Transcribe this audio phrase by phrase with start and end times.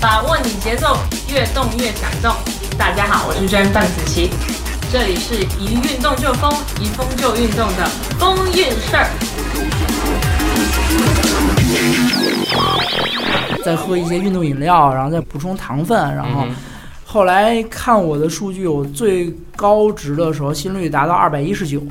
[0.00, 0.96] 把握你节奏，
[1.28, 2.32] 越动越感动。
[2.78, 4.30] 大家好，我是真范子琪，
[4.92, 7.84] 这里是一运动就疯，一疯就运动的
[8.16, 9.10] 风运事儿。
[13.64, 16.46] 再喝一些运动饮料，然后再补充糖分，然后
[17.04, 21.82] 后来看我的数据，我最高值的时候心率达到二百一十九，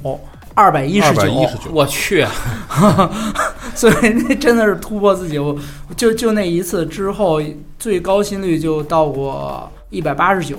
[0.57, 2.25] 二百一十九，219我去，
[3.75, 5.37] 所以那真的是突破自己。
[5.37, 5.55] 我
[5.95, 7.39] 就就那一次之后，
[7.77, 10.57] 最高心率就到过一百八十九，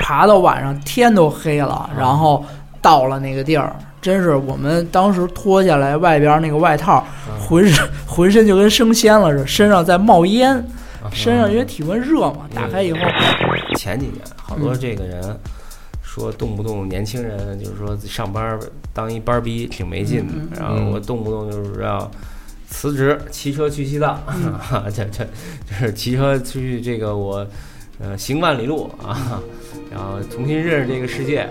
[0.00, 2.42] 爬到晚上天都黑了，然后
[2.80, 3.76] 到了那个地儿。
[4.00, 7.06] 真是我们当时脱下来外边那个外套，
[7.38, 10.64] 浑身浑身就跟升仙了似的，身上在冒烟，
[11.12, 12.98] 身上因为体温热嘛，打开以后，
[13.76, 15.22] 前几年好多这个人
[16.14, 18.60] 说动不动年轻人就是说上班
[18.92, 22.10] 当一班儿逼挺没劲的嗯，然后我动不动就是要
[22.68, 24.22] 辞职骑车去西藏，
[24.94, 25.24] 这这
[25.66, 27.46] 就是骑车出去这个我
[27.98, 29.40] 呃行万里路啊，
[29.90, 31.48] 然后重新认识这个世界啊，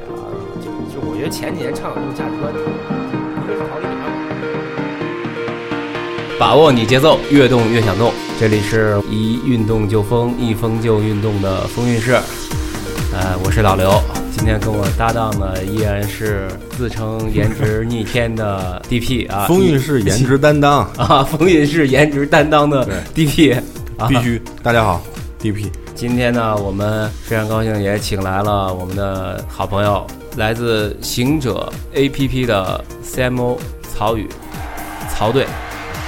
[0.59, 3.91] 就就我觉得前几年倡导这种价值观，一个是逃离你
[6.39, 8.13] 把握你节奏，越动越想动。
[8.39, 12.13] 这里是一运动就疯，一疯就运动的风韵事。
[13.13, 13.91] 呃，我是老刘，
[14.41, 22.83] 今天跟我搭档的依然是自称颜值逆天的 DP 啊，风韵是颜值担当， 啊，风韵是颜值担当的
[23.13, 23.55] DP
[23.99, 24.41] 啊，必须。
[24.63, 24.99] 大家好
[25.39, 33.59] ，DP，今天呢，我们非常高兴，也请来了我们的好朋友，来自行者 APP 的 CMO
[33.95, 34.27] 曹宇，
[35.13, 35.45] 曹队，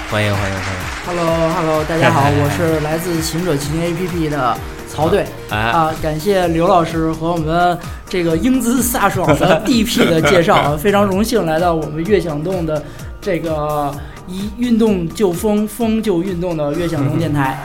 [0.10, 4.58] 欢迎欢迎欢迎！Hello Hello，大家好， 我是来自行者骑行 APP 的
[4.94, 5.26] 曹队。
[5.50, 7.78] 哎，啊，感谢刘老师和我们
[8.08, 12.82] 这个英姿飒爽的 DP 的介绍啊， 非常荣幸来到我们悦享动的
[13.20, 13.92] 这个
[14.28, 17.58] 一运动就疯，疯就运动的悦享动电台。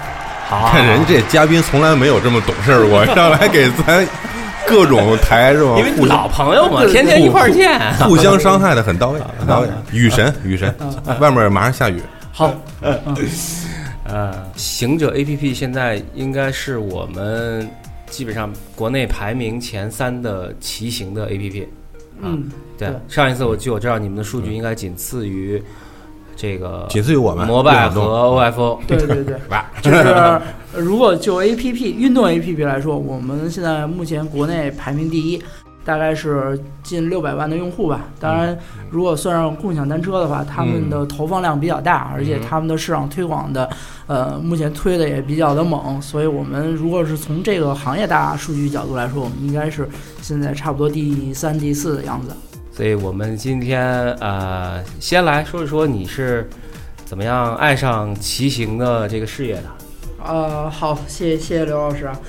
[0.48, 4.06] 好，看人这嘉宾从来没有这么懂事儿过，上来给咱
[4.66, 5.74] 各种抬是吧？
[5.76, 7.78] 因为老朋友嘛，天天一块儿见。
[7.98, 9.69] 互相伤害的很到位，很到位。
[9.92, 10.74] 雨神，雨神，
[11.20, 12.50] 外面马上下雨，好，
[14.08, 17.69] 呃，行者 APP 现在应该是我们
[18.06, 21.66] 基本上国内排名前三的骑行的 APP。
[22.20, 25.62] 嗯，对对，上一次我据我知道你们的数据应该仅次于
[26.34, 28.78] 这个仅次于我们摩拜和 OFO。
[28.86, 29.70] 对对对， 吧？
[29.82, 30.41] 就是呃
[30.74, 35.42] 如果就 APP 运动 APP 来说，我们现在目前国内排名第一，
[35.88, 38.10] 大概是近六百万的用户吧。
[38.21, 38.54] 当然，
[38.91, 43.66] 如果算上共享单车的话，他们的投放量比较大，而且他们的市场推广的，
[44.06, 46.00] 呃，目前推的也比较的猛。
[46.03, 49.88] 所以我们如果是从这个行业大数据角度来说，我们应该是
[50.21, 52.37] 现在差不多第三、第四的样子。
[52.71, 56.47] 所以我们今天呃，先来说一说你是
[57.06, 59.65] 怎么样爱上骑行的这个事业的。
[60.22, 62.21] 呃，好，谢谢谢谢刘老师啊。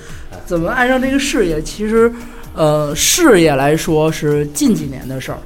[0.46, 1.60] 怎么爱上这个事业？
[1.60, 2.10] 其实，
[2.54, 5.38] 呃，事业来说是近几年的事儿，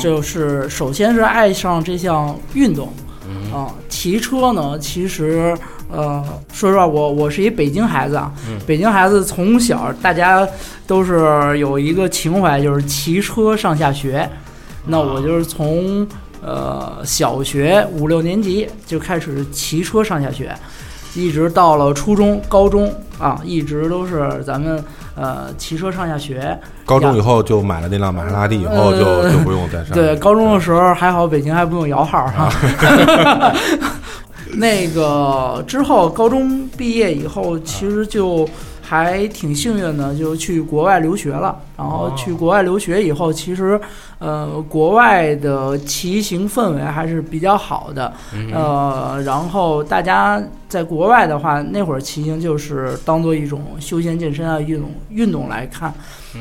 [0.00, 2.92] 就是首先是爱上这项运动，
[3.28, 5.56] 嗯啊、骑车呢，其实，
[5.90, 10.46] 呃，说实话，我我是一北京孩子啊，嗯北京孩子从小大家
[10.86, 14.28] 都是有一个情怀，就是骑车上下学。
[14.86, 16.08] 那我就是从
[16.40, 20.54] 呃小学五六年级就开始骑车上下学，
[21.18, 24.82] 一直到了初中、高中啊，一直都是咱们
[25.16, 26.56] 呃骑车上下学。
[26.86, 29.92] 高中以后就买了那辆玛莎拉蒂，以后就呃就不用再上。
[29.92, 32.48] 对，高中的时候还好，北京还不用摇号哈。
[34.54, 38.48] 那个之后，高中毕业以后，其实就
[38.88, 41.54] 还挺幸运的，就去国外留学了。
[41.76, 43.78] 然后去国外留学以后，其实
[44.18, 48.10] 呃，国外的骑行氛围还是比较好的。
[48.34, 55.92] 嗯呃，然后大家在国外的话，那会儿骑行就是当做一种休闲健身啊运动运动来看，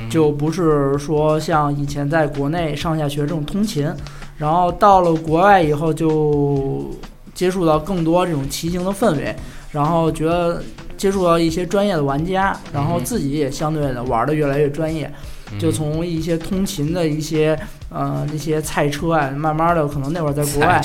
[0.10, 3.92] 就不是说像以前在国内上下学这种通勤。
[4.38, 6.90] 然后到了国外以后，就
[7.34, 9.36] 接触到更多这种骑行的氛围，
[9.72, 10.62] 然后觉得
[10.98, 15.12] 接触到一些专业的玩家，然后自己也相对的玩的越来越专业。
[15.58, 17.58] 就从一些通勤的一些
[17.90, 20.82] 呃那些菜车啊，慢慢的可能那会儿在国外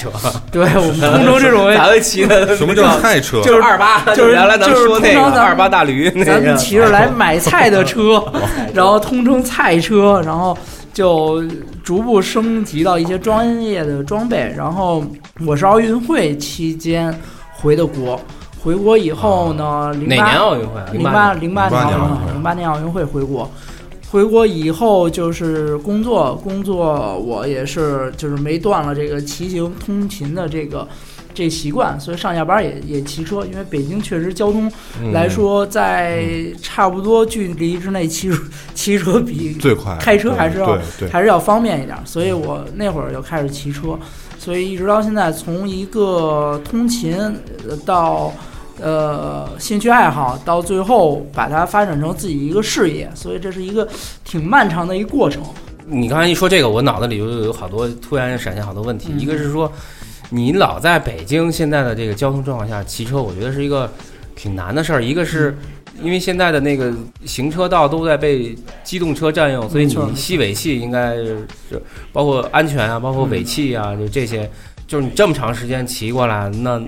[0.52, 3.42] 对我们 通称这种咱们骑的 什么叫菜车？
[3.42, 8.24] 就是二八，就是原来咱们说那个二八大驴，咱们骑着来买菜的车，
[8.72, 10.56] 然后通称菜车，然后
[10.94, 11.42] 就
[11.82, 14.54] 逐步升级到一些专业的装备。
[14.56, 15.04] 然后
[15.44, 17.12] 我是奥运会期间
[17.52, 18.20] 回的国，
[18.62, 20.86] 回国以后呢，零哪年八奥运会啊？
[20.92, 23.50] 零八零八年奥运08年奥运会，零八年奥运会回国。
[24.10, 30.86] 回国以后就是工作，工作我也是就是没断了这个骑行通勤的这个
[31.32, 33.42] 这习惯，所以上下班也也骑车。
[33.46, 34.70] 因为北京确实交通
[35.00, 36.26] 嗯来说，在
[36.60, 38.30] 差不多距离之内骑
[38.74, 40.78] 骑车比最快开车还是要
[41.10, 43.98] 还是要方便一点，所以我那会儿就开始骑车，
[44.38, 47.16] 所以一直到现在，从一个通勤
[47.66, 48.30] 呃到
[48.82, 53.88] 呃兴趣爱好，到最后把它发展成自己一个事业，所以这是一个
[54.24, 55.42] 挺漫长的一个过程。
[55.86, 59.10] 你刚才一说这个，我脑子里就有好多突然闪现好多问题。
[59.12, 59.70] 嗯一个是说，
[60.30, 63.90] 你老在北京现在的这个交通状况下骑车，我觉得是一个
[64.34, 65.04] 挺难的事儿。
[65.04, 65.56] 一个是
[66.00, 66.92] 因为现在的那个
[67.24, 71.46] 行车道都在被机动车占用，所以你吸尾气应该是
[72.12, 74.50] 包括安全啊，包括尾气啊，就这些，
[74.92, 76.78] 就是你这么长时间骑过来，那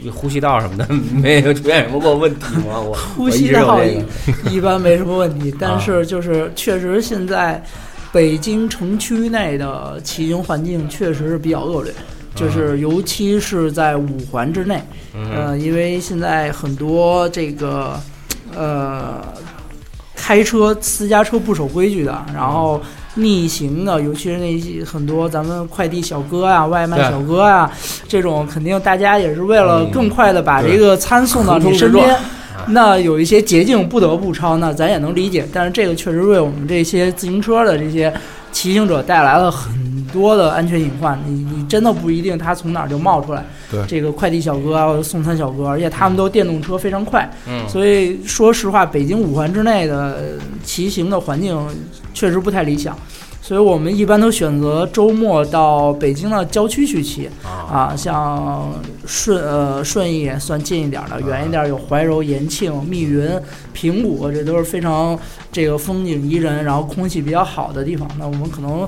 [0.00, 2.78] 你呼吸道什么的 没有出现什么过问题吗？
[2.78, 3.80] 我呼吸道
[4.48, 7.60] 一般没什么问题，啊 但是就是确实现在
[8.12, 11.92] 北京城区内的骑行环境确实是比较恶劣，
[12.36, 14.80] 就是尤其是在五环之内，
[15.12, 15.28] 嗯。
[15.34, 17.98] 呃，因为现在很多这个
[18.54, 19.20] 呃
[20.14, 22.80] 开车私家车不守规矩的，然后
[23.18, 27.70] 逆行的，尤其是那些很多咱们快递小哥啊、外卖小哥啊，
[28.06, 32.16] 这种肯定大家也是为了嗯更快的把这个餐送到你身边。
[32.70, 35.46] 那有一些捷径不得不超，那咱也能理解。
[35.52, 38.12] 但是这个确实为我们这些自行车的这些
[38.52, 39.72] 骑行者带来了很
[40.12, 41.18] 多的安全隐患。
[41.24, 43.44] 你你真的不一定他从哪儿就冒出来。
[43.70, 50.22] 对这个快递小哥啊，送餐小哥，而且他们都电动车非常快，嗯所以说实话，北京五环之内的呃
[50.64, 51.56] 骑行的环境
[52.18, 52.98] 确实不太理想。
[53.40, 58.70] 所以我们一般都选择周末到北京的郊区去骑啊啊，像
[59.06, 63.30] 顺呃顺义算近一点的，远一点有怀柔、延庆、密云、
[63.72, 65.18] 平谷，这都是非常
[65.50, 68.06] 这个风景宜人，然后空气比较好的地方。
[68.18, 68.86] 那我们可能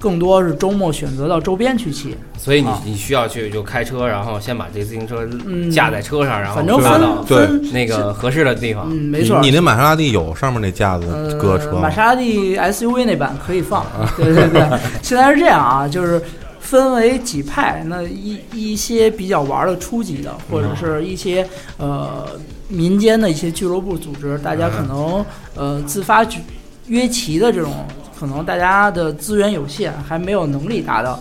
[0.00, 2.16] 更多是周末选择到周边去骑。
[2.38, 8.86] 所以你啊你需要去就开车，然后先把这自行车嗯架在车上，然后反正拉到对分分那个合适的地方。
[8.90, 9.38] 嗯，没错。
[9.40, 13.84] 你你那玛莎拉蒂有上面那架子呃，搁车玛莎拉蒂 SUV 那版可以放，
[14.16, 14.66] 对对对。
[15.02, 16.20] 现在是这样啊，就是
[16.60, 21.46] 分为几派，那一一些比较玩的初级的，或者是一些
[21.76, 22.26] 呃
[22.68, 25.22] 民间的一些俱乐部组织，大家可能
[25.54, 26.38] 呃自发举
[26.86, 27.86] 约骑的这种，
[28.20, 31.18] 可能大家的资源有限，还没有能力达到。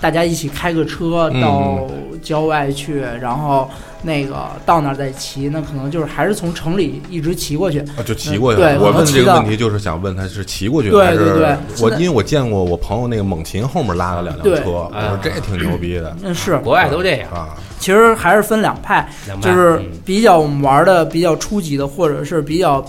[0.00, 1.86] 大家一起开个车嗯到
[2.22, 3.70] 郊外去，然后
[4.02, 7.80] 那个到那儿再骑，那可能就是还是从城里一直骑过去。
[7.80, 8.78] 啊，就骑过去对。
[8.78, 17.54] 我问这个问题就是想问他是骑过去对还是对我因为我见过我朋友那个猛禽后面拉了两辆车，我说这挺牛逼的嗯，是，国外都这样，啊。
[17.78, 22.82] 其实还是分两派，两派就是嗯比较我们玩的比较初级的，或者是比较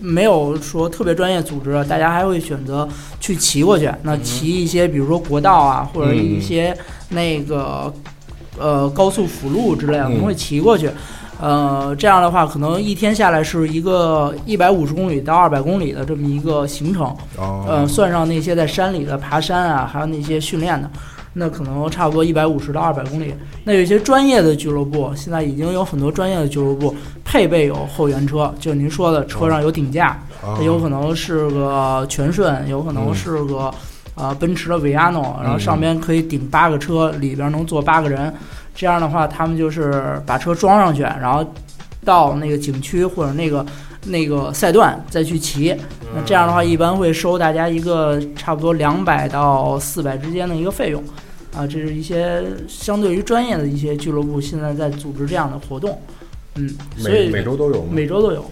[0.00, 2.88] 没有说特别专业组织，大家还会选择
[3.20, 3.90] 去骑过去。
[4.02, 6.76] 那骑一些，比如说国道啊，或者一些
[7.10, 7.92] 那个
[8.58, 10.90] 呃高速辅路之类的，我们会骑过去。
[11.40, 17.04] 呃，这样的话，可能一天下来是一个一百五十公里到二百公里的这么一个行程。
[17.36, 20.88] 哦，呃，算上那些在山里的爬山啊，还有那些训练的，
[21.34, 23.34] 那可能差不多一百五十到二百公里。
[23.64, 26.94] 那有一些专业的俱乐部，现在已经有很多专业的俱乐部
[27.24, 33.72] 配备有后援车，就您说的车上有顶架，哦它有可能是个全顺，有可能是个
[34.14, 38.32] 呃奔驰的维亚诺，然后上边可以顶八个车，里边能坐八个人。
[38.74, 41.44] 这样的话，他们就是把车装上去，然后
[42.04, 43.64] 到那个景区或者那个
[44.06, 45.74] 那个赛段再去骑。
[46.14, 51.02] 那这样的话，一般会收大家一个差不多两百到四百之间的一个费用。
[51.56, 56.00] 啊，这是一些相对于专业的一些俱乐部现在在组织这样的活动。
[56.56, 56.68] 嗯，
[56.98, 57.88] 所以每每周都有吗？
[57.92, 58.44] 每周都有。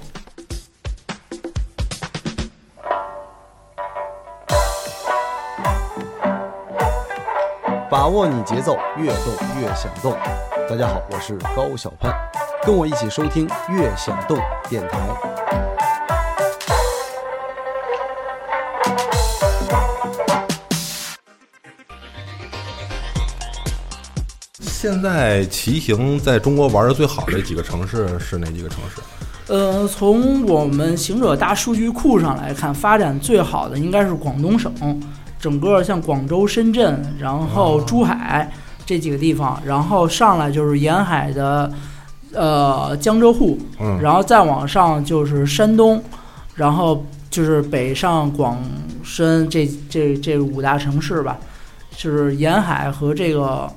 [7.90, 10.16] 把握你节奏，越动越想动。
[10.68, 12.14] 大家好，我是高小攀，
[12.64, 15.31] 跟我一起收听《越想动》电台。
[24.82, 29.00] 现在骑行在中国玩的最好的几个城市是哪几个城市？
[29.46, 34.72] 呃，从我们行者大数据库上来看，发展最好的应该是广东省，
[35.38, 38.50] 整个像广州、深圳，然后珠海
[38.84, 41.72] 这几个地方，然后上来就是沿海的
[42.32, 46.02] 呃江浙沪，嗯，然后再往上就是山东，
[46.56, 48.60] 然后就是北上广
[49.04, 51.38] 深这这这五大城市吧，
[51.96, 53.72] 就是沿海和这个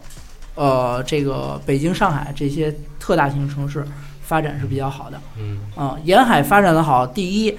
[0.55, 3.85] 呃这个北京、上海这些特大型城市
[4.21, 5.21] 发展是比较好的。
[5.37, 7.55] 嗯啊、沿海发展的好，第一，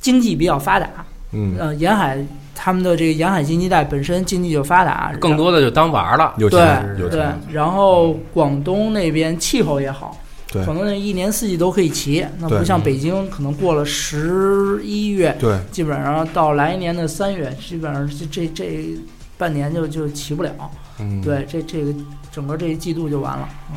[0.00, 0.88] 经济比较发达，
[1.32, 2.18] 嗯呃，沿海
[2.54, 6.34] 他们的这个沿海经济带本身经济就发达，更多的就当玩儿了。
[6.38, 10.16] 有对钱有对钱，，然后广东那边气候也好，
[10.52, 18.96] 对广东那一年四季都可以骑，那不像北京，可能过了十一月，对基本上到来年的三月，基本上这这这
[19.36, 20.52] 半年就就骑不了。
[21.00, 21.92] 嗯，对，这这个
[22.34, 23.48] 整个这一季度就完了。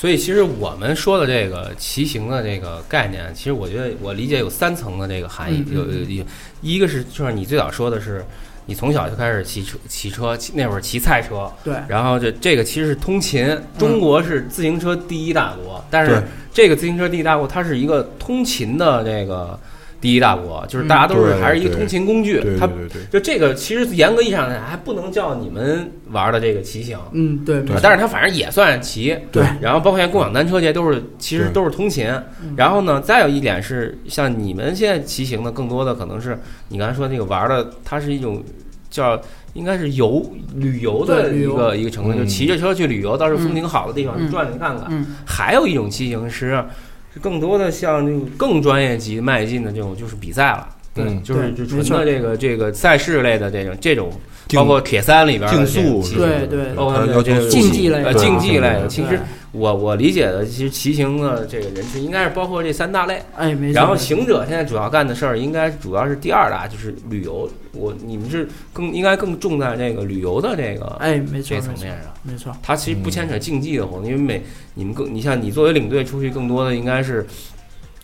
[0.00, 5.62] 所以其实我们说的这个骑行的这个概念，其实我觉得我理解有三层的这个含义。
[5.68, 6.24] 嗯有有有，
[6.62, 8.24] 一个是就是你最早说的是，
[8.64, 13.46] 你从小就开始骑车骑车，骑那会儿骑菜车，对，然后这这个其实是通勤。
[13.76, 19.60] 中国是自行车第一大国，但是这个自行车第一大国，它是一个通勤的这个
[20.00, 26.98] 第一大国，就是大家都是还是一个通勤工具对，它对对对，就这个其实严格意义上还不能叫你们玩的这个骑行。
[27.12, 29.44] 嗯，对，但是它反正也算骑，对。
[29.60, 32.08] 然后包括像共享单车这些都是，其实都是通勤。
[32.42, 32.54] 嗯。
[32.56, 36.38] 然后呢，再有一点是，像你们现在骑行的，更多的可能是
[36.68, 38.42] 你刚才说那个玩的，它是一种
[38.88, 39.20] 叫
[39.52, 42.18] 应该是游旅游的一个一个成分，嗯。
[42.20, 44.24] 就骑着车去旅游，到时候风嗯景好的地方嗯。
[44.24, 44.86] 去转转看看。
[44.88, 46.66] 嗯，还有一种骑行实际上
[47.12, 50.68] 是更多的像这种更专业级迈进的这种，就是比赛了。
[50.92, 54.12] 对就是就纯的这个这个赛事类的这种这种，
[54.52, 59.20] 包括铁三里边的竞这种速对对包括要求这个竞技类呃竞技类的，对其实
[59.52, 63.74] 我我理解的，其实骑行的这个人群应该是包括这三大类，哎，没错。
[63.74, 67.50] 然后行者现在主要干的事儿应该主要是第二大，就是旅游。
[67.72, 72.12] 我你们是更应该更重在这个旅游的这个哎，没错，这，层面上。
[72.22, 72.52] 没错。
[72.62, 74.42] 它其实不牵扯竞技的活动，因为每
[74.74, 77.24] 你们更你像你作为领队出去，更多的应该是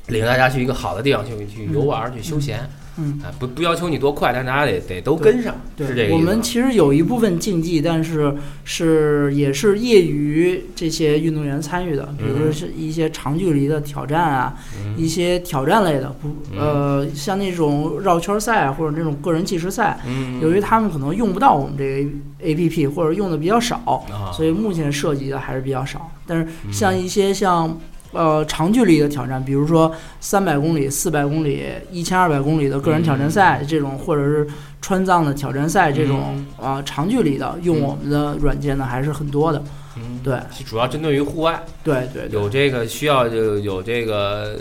[0.06, 2.70] 领大家去一个好的地方去去游玩、去休闲嗯，
[3.22, 6.14] 啊，不不要求你多快，但是大家得得都跟上，对，是这个意思。
[6.14, 8.34] 我们其实有一部分竞技，但是
[8.64, 12.52] 是也是业余这些运动员参与的，比如说嗯。
[12.52, 14.94] 是一些长距离的挑战啊，嗯。
[14.96, 22.10] 一些挑战类的，不呃，像那种绕圈赛啊或者那种个人计时赛，嗯，由于他们可能用不到我们这个
[22.40, 26.10] A P P 或者用的比较少，啊，所以目前涉及的还是比较少。
[26.26, 26.72] 但是嗯。
[26.72, 27.78] 像一些像
[28.16, 34.46] 呃长距离的挑战，比如说三百公里、四百公里、一千二百公里的个人挑战赛这种，或者是
[34.80, 39.62] 川藏的挑战赛这种啊、长距离的，用我们的软件呢还是很多的。
[39.98, 44.58] 嗯对是主要针对于户外，对对对，有这个需要就有这个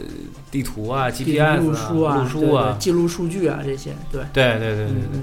[0.49, 4.21] 地图啊、GPS 啊、路书啊记录数据啊这些，对。
[4.31, 5.21] 对对对对对。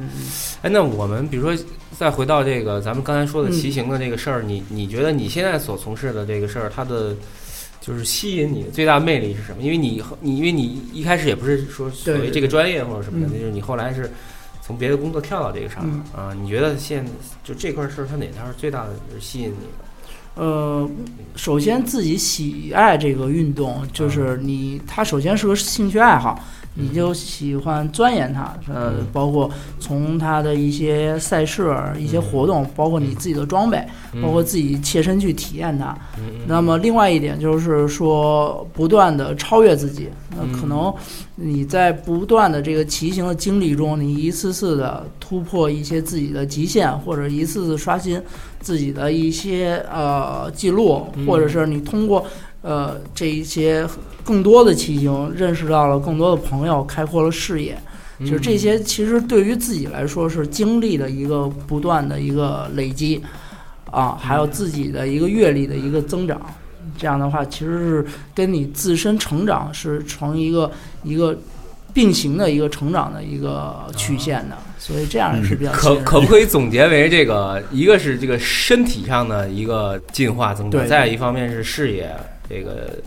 [0.60, 1.64] 哎，那我们比如说
[1.96, 7.14] 再回到这个咱们刚才说的嗯骑行的这个事儿，你你觉得你现在所从事的这个事儿，它的
[7.82, 9.60] 就是吸引你的最大魅力是什么？
[9.60, 14.10] 因为你你因为你一开始也不是说所谓这个专业或者什么的，就是你后来是
[14.62, 16.32] 从别的工作跳到这个上面、嗯啊。
[16.40, 17.04] 你觉得现
[17.42, 20.42] 就这块事儿，它哪条是最大的吸引你的？
[20.42, 20.88] 呃，
[21.36, 26.42] 首先自己喜爱这个运动，就是嗯你，它首先是个兴趣爱好，
[26.74, 33.84] 你就喜欢钻研它，呃嗯，包括从它的一些赛事、一些活动，包括你自己的装备，
[34.22, 35.96] 包括自己切身去体验它。
[36.46, 40.08] 那么另外一点就是说，不断的超越自己。
[40.34, 40.94] 那可嗯能
[41.34, 48.20] 你在不断的这个骑行的经历中，你一次次的突破一些自己的极限，或者一次次刷新
[48.60, 52.24] 自己的一些呃记录，嗯或者是你通过
[52.62, 53.86] 呃这一些
[54.24, 57.74] 更多的骑行，认识到了更多的朋友，开阔了视野。
[58.18, 63.20] 嗯就是这些，其实对于自己来说是经历的一个不断的一个累积，
[63.90, 66.40] 啊，还有自己的一个阅历的一个增长。
[66.96, 70.70] 这样的话，其实是跟你自身成长是成一个
[71.02, 71.36] 一个
[71.92, 82.14] 并行的一个成长的一个曲线的，所以这样是比较吸可可不可以总结为这个，一个是这个身体上的一个进化增长，对再一方面是视野
[82.52, 82.98] 这个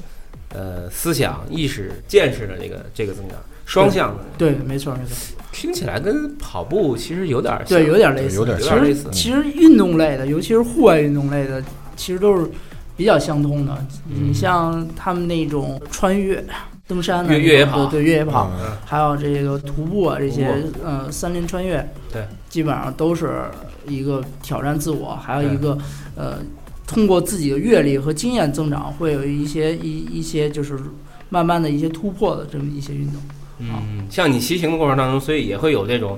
[0.50, 11.64] 呃思想意识见识的这个这个增长，双向的，对，没错没错，听起来跟跑步其实有点像，对，有点类似，有点类似其实运动类的，尤其是户外运动类的，
[11.96, 12.50] 其实都是
[12.98, 13.78] 比较相通的。
[14.08, 14.30] 嗯。
[14.30, 16.44] 你像他们那种穿越、
[16.88, 23.42] 登山的越越野跑对对越野跑，嗯还有这个徒步啊这些呃森林穿越，对，基本上都是
[23.88, 25.78] 一个挑战自我，还有一个
[26.16, 26.40] 呃
[26.88, 30.78] 通过自己的阅历和经验增长，会有一些一一些就是
[31.30, 33.22] 慢慢的一些突破的这么一些运动。
[33.60, 36.18] 嗯，像你骑行的过程当中，所以也会有这种。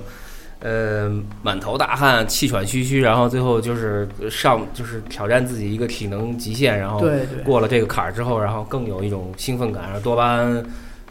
[0.60, 1.08] 呃，
[1.40, 7.00] 满头大汗、气喘吁吁，然后最后就是上，就是挑战自己一个体能极限，然后
[7.44, 10.60] 过了这个坎儿之后，然后更有一种兴奋感，然后多巴胺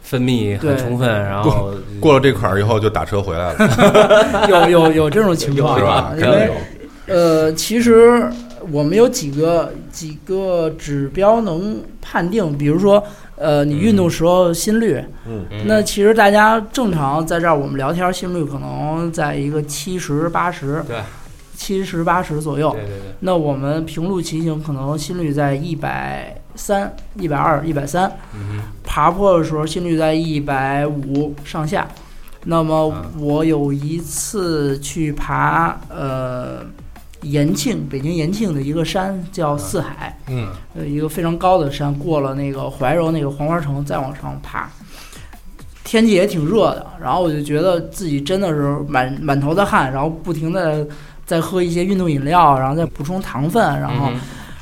[0.02, 6.12] 分泌很充分，然后过了这坎儿以后就打车回来了， 有有有这种情况是吧？
[6.18, 6.52] 因为真的有，
[7.06, 8.30] 呃，其实
[8.70, 13.02] 我们有几个几个指标能判定，比如说，
[13.36, 15.46] 呃，你运动时候心率，嗯。
[15.50, 15.64] 嗯。
[15.66, 20.96] 那其实大家正常在这儿我们聊天，心率可能在一个七十八十，对，
[21.54, 22.70] 七十八十左右。
[22.72, 31.86] 对对对，那我们平路骑行可能心率在一百三、一百二、一百三，嗯爬坡的时候心率在一百五上下。
[32.44, 36.64] 那么啊我有一次去爬呃
[37.22, 44.70] 延庆，北京延庆的一个山叫四海，嗯，呃一个非常高的山，过了那个怀柔那个黄花城，再往上爬。
[45.84, 50.86] 天气也挺热的，然后我就觉得自己真的是满满头的汗，然后不停的
[51.24, 54.20] 在喝一些运动饮料，然后再补充糖分，然后嗯。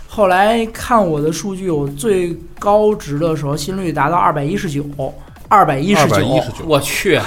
[0.09, 4.83] 后来看我的数据，我最高值的时候心率达到二百一十九，
[5.49, 7.21] 二百一十九，我去，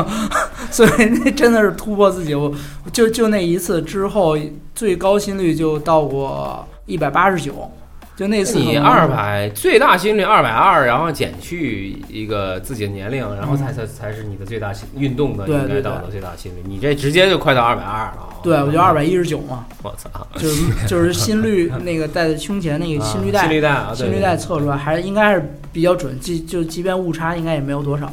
[0.70, 0.90] 所以
[1.24, 2.34] 那真的是突破自己。
[2.34, 2.52] 我
[2.92, 4.36] 就就那一次之后，
[4.74, 7.70] 最高心率就到过一百八十九，
[8.18, 18.28] 就那次你二百最大心率二百二，然后减去一个自己的年龄，然后才才才是你的最大心运动的应该到的最大心率，你这直接就快到二百二了。
[18.42, 28.12] 对，我就二百一十九嘛， 我操，就是就是心率那个戴在胸前那个心率带，心率带啊，心率带测出来还应该是比较准，即就即便误差应该也没有多少。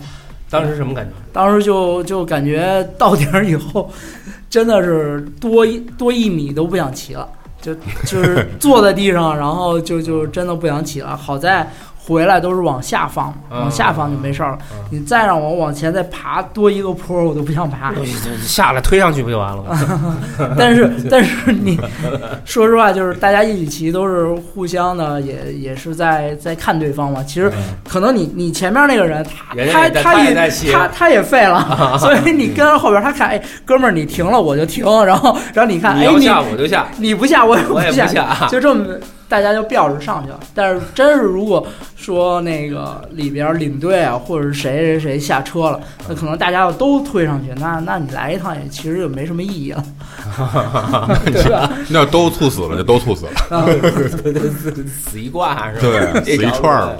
[0.51, 1.11] 当时什么感觉？
[1.33, 3.91] 当时就就感觉到顶儿以后，
[4.51, 7.27] 真的是多一多一米都不想骑了，
[7.65, 7.73] 就
[8.05, 11.17] 就是坐在地上，然后就就真的不想起了。
[11.17, 11.67] 好在
[12.05, 14.57] 回来都是往下放，嗯往下放就没事儿了。
[14.91, 17.93] 你再让我往前再爬多一个坡，我都不想爬。
[18.43, 20.17] 下来推上去不就完了吗？
[20.57, 21.79] 但是但是 你
[22.45, 27.23] 说实话，就是大家一起骑都是互相的，也也是在在看对方嘛。
[27.23, 27.51] 其实
[27.87, 38.47] 可能你你前面那个人，他他也他他他也废了， 所以你跟着后边，他看，哎，哥们儿你停了我就停，然后然后你看，哎你下我就下，你不下我也不，下。
[38.49, 38.85] 就这么
[39.27, 40.39] 大家就吊着上去了。
[40.53, 41.65] 但是真是如果
[41.95, 49.83] 说那个里边领队啊，或者是谁谁谁下车了，那可能大家要都推上去，那那你来一趟也其实就没什么意义了，
[51.25, 51.71] 对吧？
[51.89, 53.65] 那要都猝死了就都猝死了，啊
[54.87, 56.21] 死一挂是吧？
[56.23, 56.97] 对，死一串儿了，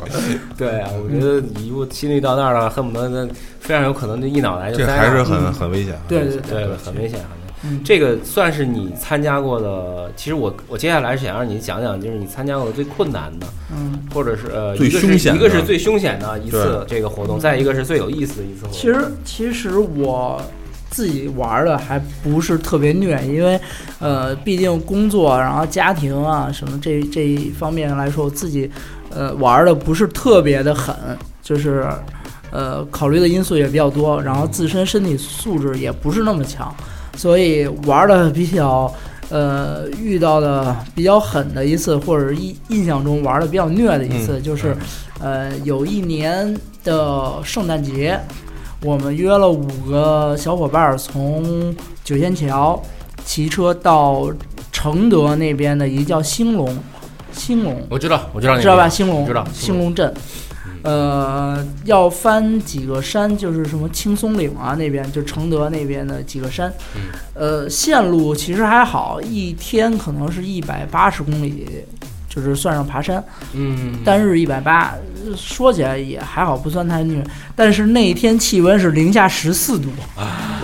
[0.57, 3.27] 对啊，我觉得你如果心率到那儿了，恨不得那
[3.59, 5.95] 非常有可能就一脑袋就这还是很很危险。
[6.07, 7.19] 对对对，很危险。
[7.65, 10.11] 嗯这个算是你参加过的。
[10.15, 13.99] 其实我我接下来是想让你讲讲，就是你参加过的最困难的，嗯。
[14.13, 18.71] 或者是呃，最一个是凶险的一个是最凶险的一次这个活动，再一个是最有意思的一次活动。
[18.71, 20.41] 其实其实我
[20.89, 23.59] 自己玩的还不是特别虐，因为
[23.99, 28.69] 呃，毕竟工作，然后家庭啊什么这这一方面来说，我自己
[29.09, 30.95] 呃玩的不是特别的狠，
[31.41, 31.85] 就是
[32.51, 36.73] 呃考虑的因素也比较多，然后自身身体素质也不是那么强，
[37.15, 38.93] 所以玩的比较。
[39.27, 44.77] 呃，遇到的比较狠的一次，或者印印象中玩的比较虐的一次，嗯就是，
[45.19, 48.19] 呃，有一年的圣诞节，
[48.83, 52.79] 我们约了五个小伙伴儿从九仙桥
[53.25, 54.31] 骑车到
[54.71, 56.77] 承德那边的一个叫兴隆，
[57.31, 58.87] 兴隆我知道，我知道你知道吧？
[58.87, 60.13] 兴隆知道兴隆镇，
[60.85, 67.01] 呃，要翻几个山，就是什么青松岭啊那边，就承德那边的几个山，嗯。
[67.33, 71.67] 呃，线路其实还好，一天可能是一百八十公里，
[72.29, 74.93] 就是算上爬山，嗯，单日一百八，
[75.35, 77.25] 说起来也还好，不算太虐。
[77.55, 80.61] 但是那一天气温是零下十四度，啊，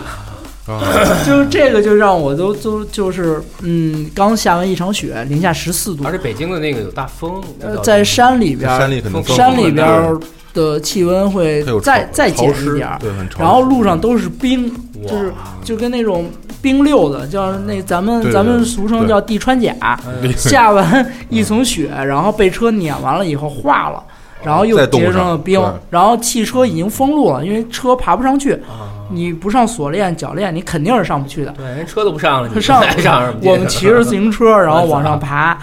[1.26, 10.20] 就是这个就让我都都就是嗯，刚下完一场雪，零下十四度而，且北京的那个有大风，呃，在山里边儿，山里肯定山里边儿
[10.54, 13.44] 的气温会再再减一点儿，对，很潮湿。
[13.44, 14.72] 然后路上都是冰，
[15.08, 16.30] 就是就跟那种
[16.62, 20.32] 冰溜子，叫那咱们咱们俗称叫地穿甲，嗯。
[20.38, 24.04] 下完一层雪，然后被车碾完了以后化了。
[24.44, 31.52] 然后又结成了冰，然后汽车已经封路了，因为车爬不上去，啊，你不上锁链、铰链，你肯定是上不去的。
[31.52, 35.58] 对，人车都不上了，你上还上什么我们骑着自行车，然后往上爬，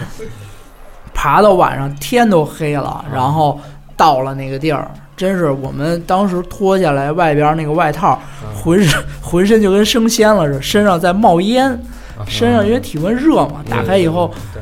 [1.13, 3.59] 爬到晚上天都黑了，然后
[3.97, 8.19] 到了那个地儿，真是我们当时脱下来外边那个外套，
[8.55, 11.77] 浑身浑身就跟升仙了似的，身上在冒烟，
[12.25, 14.61] 身上因为体温热嘛，打开以后对，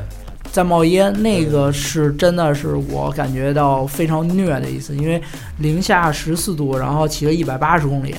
[0.50, 5.22] 在冒烟，那个是真的是我感觉到非常虐的一次，因为
[5.58, 8.14] 零下十四度，然后骑了一百八十公里，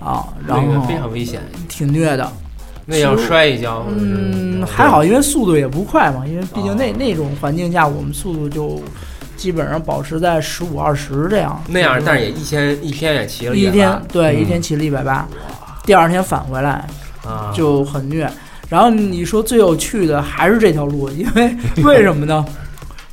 [0.00, 2.32] 啊，然那个后非常危险，挺虐的。
[2.86, 8.82] 那要摔一跤，嗯，还好，因为速度也不快嘛，因为毕竟那、那种环境下，我们速度就
[9.36, 11.62] 基本上保持在十五二十这样。
[11.68, 15.28] 那样，但是也一天一天也骑了一天对、嗯一天骑了一百八，
[15.84, 16.84] 第二天返回来
[17.24, 18.28] 啊，就很虐。
[18.68, 22.44] 然后你说最有趣的还是这条路，因为 为什么呢？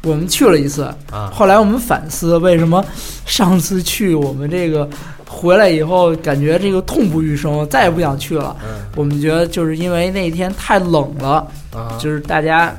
[0.04, 2.84] 我们去了一次，啊，后来我们反思，为什么
[3.26, 4.88] 上次去我们这个
[5.28, 8.56] 回来以后，感觉这个痛不欲生，再也不想去了。
[8.64, 8.86] 嗯。
[8.96, 12.74] 我们觉得就是因为那天太冷了，啊，就是大家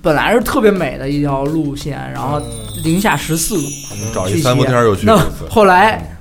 [0.00, 2.40] 本来是特别美的一条路线，然后
[2.84, 3.68] 零下十四度，
[4.14, 5.18] 找一三伏天儿又去那。
[5.48, 6.16] 后来，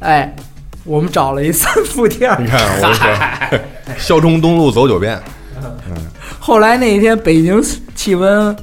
[0.00, 0.34] 哎，
[0.84, 2.40] 我们找了一 三伏天儿。
[2.40, 3.60] 你，看，我说，
[3.96, 5.18] 孝忠东路走九遍，
[6.38, 7.62] 后来那一天北京
[7.94, 8.54] 气温，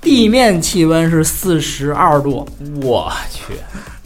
[0.00, 2.48] 地面气温是四十二度，
[2.82, 3.54] 我去，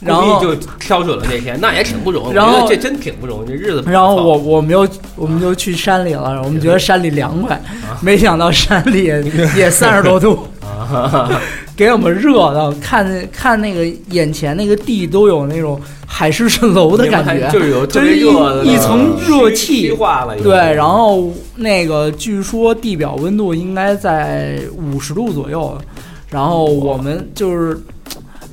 [0.01, 2.35] 然后就挑准了那天， 那也挺不容易。
[2.35, 4.87] 然后这真挺不容易，这日子然后我我们又
[5.17, 7.61] 我们就去山里了，我们觉得山里凉快，
[8.01, 9.23] 没想到山里也
[9.57, 10.47] 也三十多度，
[11.77, 20.37] 给我们热的，看看那个眼前那个地都有那种海市蜃楼的感觉，就是有特就是一一层热气化了。
[20.37, 25.77] 对，然后那个据说地表温度应该在五十度左右，
[26.31, 27.79] 然后我们就是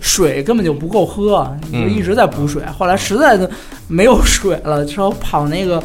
[0.08, 1.94] 水根本就不够喝，就嗯。
[1.94, 2.64] 一直在补水。
[2.78, 3.48] 后来实在是
[3.88, 5.84] 没有水了，之后跑那个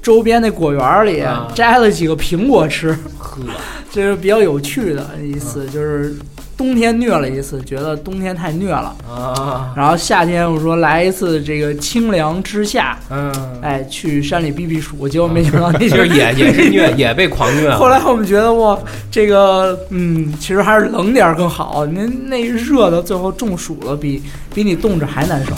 [0.00, 1.48] 周边那果园里啊。
[1.54, 3.42] 摘了几个苹果吃，喝
[3.90, 6.14] 这是比较有趣的一次，就是
[6.56, 8.96] 冬天虐了一次，觉得冬天太虐了。
[9.06, 17.70] 啊，然后夏天我说来一次这个清凉之夏，嗯，哎，去山里避避暑，结果没想到那其些实也 也是虐，也被狂虐。
[17.70, 18.78] 后来我们觉得哇，
[19.10, 21.84] 这个嗯，其实还是冷点儿更好。
[21.86, 24.22] 那那热的最后中暑了，比
[24.54, 25.52] 比你冻着还难受。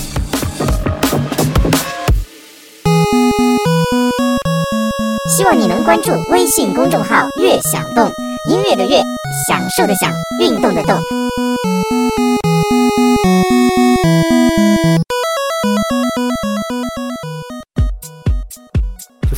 [5.37, 8.11] 希望你能关注微信公众号“悦享动”，
[8.49, 9.03] 音乐的乐，
[9.47, 11.17] 享受的享，运动的动。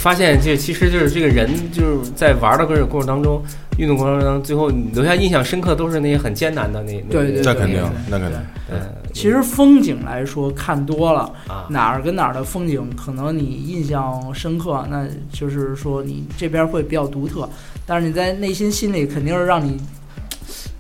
[0.00, 3.42] 发现这其实就是这个人就是在玩的过程过程当中，
[3.76, 8.40] 运动过程当中，最后你留下印象深刻都是那些很艰难的那那对对那肯定，那肯定。
[8.66, 8.78] 对，
[9.12, 17.46] 其实风景来说看多了，啊，哪儿跟哪儿的风景可能你印象深刻，那就是说你这边会比较独特。
[17.84, 19.78] 但是你在内心心里肯定是让你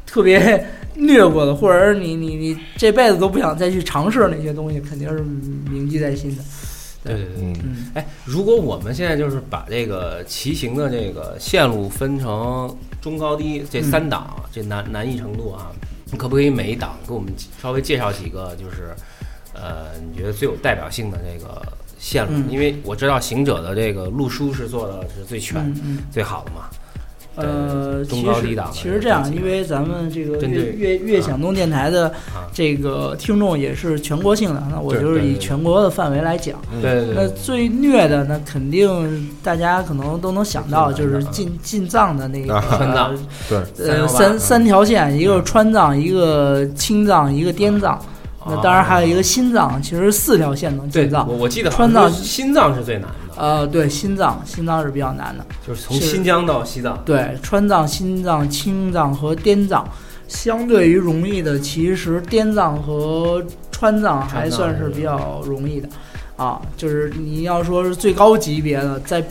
[0.06, 5.22] 特别 虐过的，或者是你你你这辈子都不想再去尝试那些东西，肯定是
[5.70, 6.42] 铭记在心的。
[7.02, 7.34] 对对对。
[7.40, 15.70] 嗯，嗯哎，如果我们现在就是把这个骑行的这个线路分成中高低这三档，这难难易程度啊，
[16.12, 18.94] 你可不可以每一档给我们稍微介绍几个，就是
[19.54, 21.60] 呃，你觉得最有代表性的这个
[21.98, 22.32] 线路？
[22.32, 25.74] 嗯因为我知道行者的这个路书是做的是最全。
[26.10, 26.68] 最好的嘛。
[27.36, 36.56] 呃，中其实其实这样，因为咱们这个针对粤粤粤响东电台的啊这个听众也是全国性的，那我就是以全国的范围来讲。
[36.72, 43.16] 嗯对对对，那最虐的，那肯定大家可能都能想到，就是进进藏的那个啊川藏
[43.48, 47.98] 对，呃三三条线，一个嗯川藏，一个青藏，一个滇藏。
[48.46, 51.36] 那当然还有一个心脏，其实四条线能进藏我。
[51.36, 55.42] 我记得川藏心脏是最难的，呃，对，心脏，心脏是比较难的。
[55.66, 57.02] 就是从新疆到西藏。
[57.06, 59.88] 对，川藏、新藏、青藏和滇藏，
[60.28, 65.88] 相对于容易的，其实滇藏和川藏还算是比较容易的，
[66.36, 69.24] 啊，就是你要说是最高级别的，在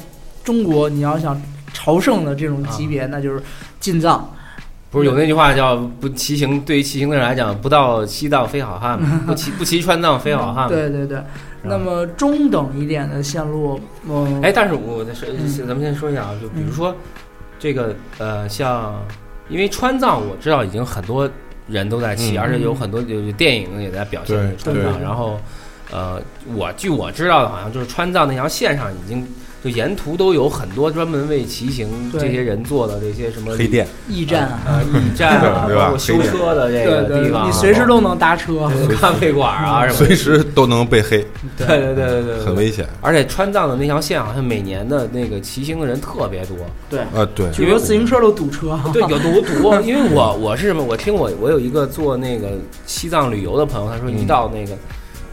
[0.44, 1.40] 中国你要想
[1.72, 3.40] 朝圣的这种级别，那就是
[3.80, 4.28] 进藏。
[4.90, 10.68] 不是有那句话叫“不骑行”，对于骑行的人来讲，不到西藏非好汉嘛， 不骑不骑川藏非好汉嘛。
[10.68, 11.22] 对对对，
[11.62, 16.96] 那么中等一点的线路，嗯，哎，但是我再说，嗯咱们先说一下啊，就比如说
[17.58, 18.96] 这个呃，像
[19.50, 21.30] 因为川藏我知道已经很多
[21.68, 24.94] 人都在骑，嗯而且有很多有有电影也在表现对川藏。
[24.94, 25.40] 对然后
[25.92, 26.22] 呃，
[26.56, 29.28] 我据我知道的，好像就是川藏那条线上已经
[29.64, 38.70] 就沿途都有很多专门为骑行这些人做的这些什么黑店，驿站啊，呃驿站啊， 对吧包括修车的这个地方啊，你随时都能搭车。
[39.00, 39.94] 咖啡馆啊什么。
[39.96, 41.26] 随时都能被黑，
[41.58, 42.88] 对对对对对，很危险。
[43.02, 46.56] 而且川藏的那条线好像每年的那个骑行的人特别多，
[46.90, 48.80] 对，啊，对，有的自行车都堵车。
[48.94, 49.74] 对，有堵堵。
[49.84, 50.82] 因为我我是什么？
[50.84, 52.52] 我听我我有一个做那个
[52.86, 54.72] 西藏旅游的朋友，他说一嗯到那个。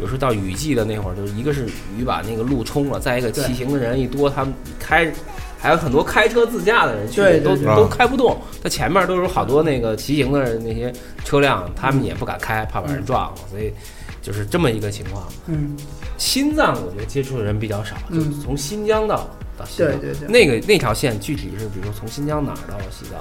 [0.01, 5.11] 有时候到雨季的那会儿，就是一个是雨把那个路冲了，再一个骑行的人一多，他们开
[5.59, 8.37] 还有很多开车自驾的人去，都都啊开不动。
[8.63, 10.93] 他前面都有好多那个骑行的那些
[11.25, 13.73] 车辆，他们也不敢开，怕把人撞了，所以
[14.21, 15.27] 就是这么一个情况。
[15.47, 15.77] 嗯，
[16.19, 19.29] 新藏我觉得接触的人比较少，就嗯是从新疆到
[19.59, 20.29] 到西藏，对对对。
[20.29, 23.21] 那个那条线具体是，比如说从新疆哪儿到西藏？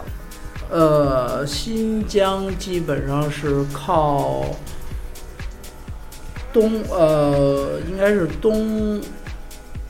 [0.70, 4.44] 呃，新疆基本上是靠
[6.56, 9.02] 东，呃，应该是东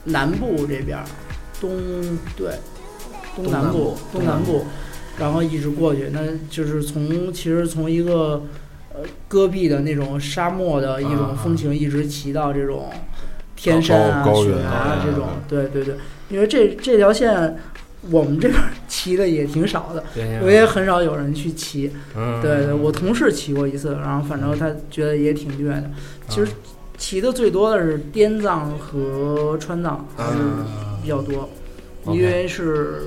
[0.06, 1.06] 南部这边儿，
[1.62, 1.70] 东
[2.36, 2.56] 对，
[3.36, 4.66] 东南部，东东南部，
[5.20, 8.42] 然后一直过去，那就是从其实从一个
[8.96, 12.90] 呃戈壁的那种沙漠的一种风情，一直骑到这种
[13.56, 15.06] 天山啊、高原啊啊。
[15.06, 15.94] 这种，对对对，
[16.30, 17.58] 因为这这条线
[18.10, 18.70] 我们这边儿
[19.06, 20.04] 骑的也挺少的，
[20.44, 21.92] 我也很少有人去骑。
[22.18, 25.92] 嗯，对对，我同事骑过一次，然后反正他觉得也挺虐的。
[26.28, 26.52] 其实
[26.98, 31.48] 骑的最多的是滇藏和川藏，还是嗯比较多，
[32.08, 33.04] 因为是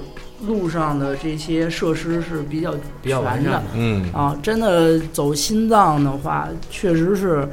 [0.47, 3.59] 路上的这些设施是比较比较完全的。
[3.59, 4.39] 善的，嗯，啊。
[4.41, 7.49] 真的走心脏的话，确实是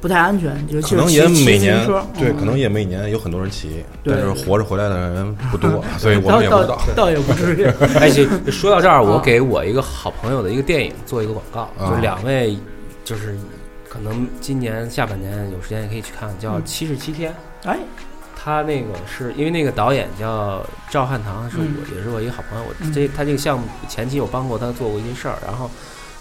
[0.00, 2.02] 不太安全，尤其是可能也骑骑自行每年车。
[2.18, 6.94] 对，嗯可能也每年有很多人骑，但是活着回来的人不多， 所以我倒们也不知道倒。
[6.94, 7.64] 倒也不至于。
[7.98, 12.56] 哎，这说到这儿，我啊给我一个好朋友的一个电影做一个广告，啊就两位，
[13.04, 13.36] 就是
[13.88, 17.32] 可能今年下半年有时间也可以去看，叫《嗯七十七天》。
[17.68, 17.78] 哎，
[18.36, 22.64] 他那个是因为那个导演叫赵汉堂，是我、嗯也是我一个好朋友。
[22.68, 25.70] 我嗯这他这个项目前期我帮过他做过一些事儿，然后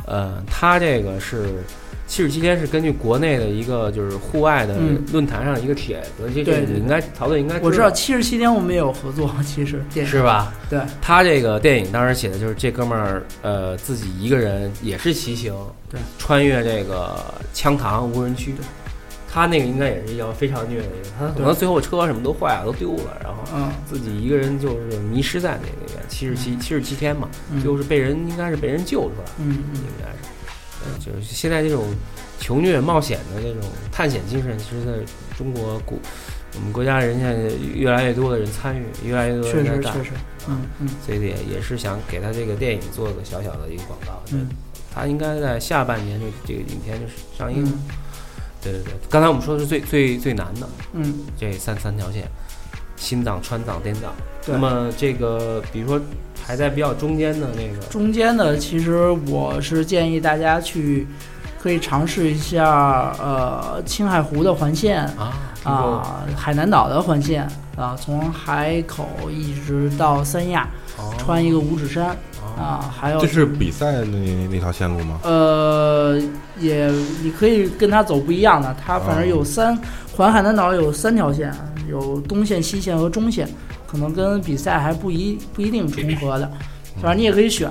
[0.08, 1.64] 呃，他这个是
[2.08, 5.04] 七十七天是根据国内的一个就是户外的嗯。
[5.12, 9.82] 论坛上一个帖子，这个你应该陶队应该我知道七十七天我们也有合作， 其实。
[9.94, 10.54] 电影是吧？
[10.70, 15.54] 对，他这个电影当时写的就是这哥们儿，呃，自己一个人也是骑行，
[15.90, 17.16] 对，穿越这个
[17.54, 18.54] 羌塘无人区。
[19.28, 23.70] 他那个应该也是一条非常虐的一个，他可能最后车什么都坏了，都丢了，然后嗯。
[23.86, 27.62] 自己一个人就是迷失在那里面，七十七七十七天嘛，嗯。
[27.62, 29.76] 就是被人应该是被人救出来，嗯嗯。
[29.76, 30.35] 应该是，呃，
[31.00, 31.86] 就是现在这种
[32.40, 34.92] 求虐冒险的这种探险精神，其实在
[35.38, 36.00] 中国古
[36.56, 40.12] 我们国家人现在越来越多的人参与，越来越多的人在干，实确实，
[40.48, 44.22] 嗯嗯所以也也是想给他这个电影做个小小的一个广告。
[44.32, 44.50] 嗯
[44.94, 47.66] 他应该在下半年就这个影片就是上映。
[47.66, 47.80] 嗯
[48.64, 52.28] 对对对，刚才我们说的是最最最难的嗯，这三三条线，
[52.96, 54.12] 心脏、川藏、滇藏。
[54.44, 56.02] 对那么这个比如说
[56.46, 61.08] 排在比较中间的那个，中间的其实我是建议大家去
[61.60, 71.12] 可以尝试一下呃青海湖的环线啊啊，海南岛的环线啊，从海口一直到三亚，哦。
[71.18, 72.62] 穿一个五指山哦。
[72.62, 75.20] 啊，还有这是比赛那那条线路吗？
[75.24, 76.22] 呃，
[76.60, 76.88] 也
[77.24, 79.76] 你可以跟他走不一样的，他反正有三
[80.16, 81.52] 环海南岛有三条线，
[81.90, 83.50] 有东线、西线和中线，
[83.96, 86.52] 可能跟比赛还不一不一定重合的。
[87.02, 87.70] 反正你也可以选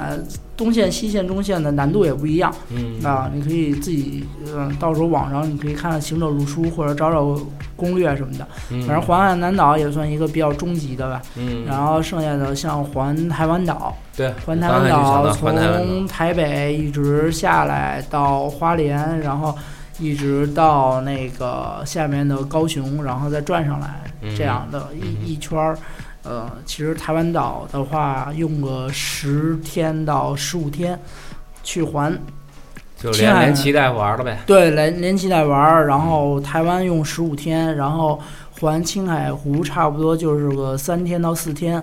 [0.55, 4.23] 东线、西线、中线的难度也不一样嗯啊，你可以自己
[4.55, 7.41] 嗯、到时候网上你可以看看行者路书或者找找
[7.75, 8.47] 攻略什么的。
[8.71, 11.23] 嗯反正环海南岛也算一个比较终极的吧。
[11.37, 19.57] 嗯，然后剩下的像环台湾岛，对环台湾岛从台北一直下来到花莲，然后
[19.99, 25.79] 一直到那个下面的高雄，然后再转上来，嗯这样的嗯一一圈儿。
[26.25, 30.99] 呃，其实台湾岛的话，用个十天到十五天
[31.63, 32.19] 去环，
[32.97, 34.39] 就连连骑带玩了呗。
[34.47, 35.87] 对，连连期待玩儿。
[35.87, 38.19] 然后台湾用十五天，然后
[38.61, 41.83] 环青海湖差不多就是个三天到四天。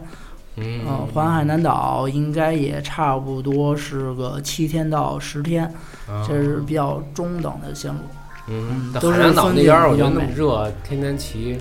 [0.57, 5.63] 嗯呃，环海南岛应该也差不多是个七天到十天，
[6.09, 7.99] 啊这是比较中等的线路，
[8.47, 11.57] 嗯，但都是海南岛那边我觉得那么热，天天骑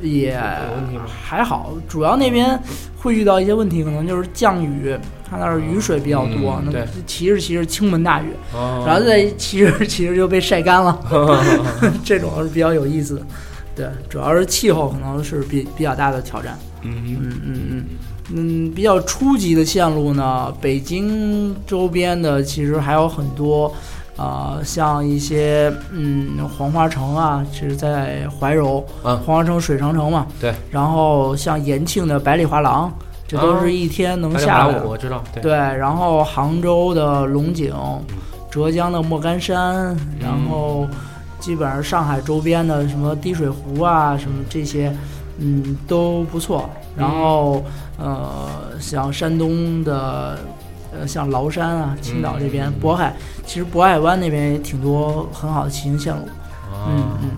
[0.00, 0.38] 也
[1.06, 1.72] 还好。
[1.88, 2.58] 主要那边
[2.96, 4.96] 会遇到一些问题，可能就是降雨，
[5.28, 6.72] 它那儿雨水比较多，那
[7.06, 10.98] 骑着骑着倾盆大雨，哦然后再骑着骑着就被晒干了，
[12.04, 13.22] 这种是比较有意思的。
[13.76, 16.58] 对，主要是气候可能是比比较大的挑战。
[16.82, 17.84] 嗯嗯嗯嗯
[18.30, 23.72] 嗯，比较初级的线路呢，北京周边的其实还有很多，
[24.18, 32.92] 啊，像一些嗯黄花城啊，是在怀柔，嗯黄花城水长城嘛，对，然后像延庆的百里画廊，
[33.28, 34.82] 这都是一天能下来的。
[34.84, 37.72] 我我知道，对对，然后杭州的龙井，
[38.50, 40.86] 浙江的莫干山，然后
[41.38, 44.92] 基本上上海周边的什么滴水湖啊，什么这些，
[45.38, 46.68] 嗯，都不错。
[46.96, 47.62] 然后
[47.96, 48.48] 呃，
[48.80, 50.36] 像山东的，
[51.00, 53.14] 呃，像崂山啊，青岛这边，嗯渤海，
[53.46, 56.22] 其实渤海湾那边也挺多很好的骑行线路。
[56.86, 57.30] 嗯啊嗯，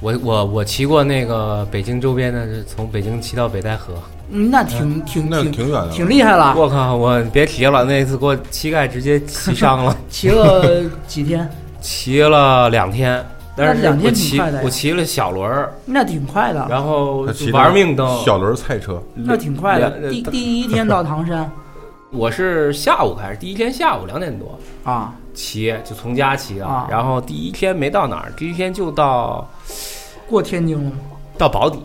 [0.00, 3.94] 我我我骑过那个北京周边的，从北京骑到北戴河。
[4.32, 6.94] 嗯，那挺挺那挺挺远的，挺厉害了，我靠！
[6.94, 11.48] 我别提了，那次给我膝盖直接骑伤了， 骑了几天，
[11.80, 13.24] 骑了两天。
[13.56, 18.08] 但是两天我骑挺快的我骑了小轮儿，那挺快的，然后玩命蹬。
[18.24, 20.08] 小轮赛车，那挺快的。
[20.08, 21.50] 第第一天到唐山
[22.12, 26.66] 我是下午开始，第一天下午两点多啊，骑，就从家骑的。
[26.66, 26.88] 啊。
[26.90, 29.48] 然后第一天没到哪儿，第一天就到
[30.28, 30.90] 过天津了。
[30.90, 30.96] 吗？
[31.38, 31.78] 到保底。